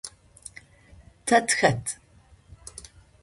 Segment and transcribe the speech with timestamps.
[1.25, 1.85] Тэ тыхэт?